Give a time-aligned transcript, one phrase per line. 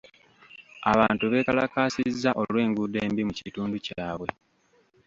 [0.91, 4.29] Abantu beekalakaasizza olw'enguudo embi mu kitundu kyabwe.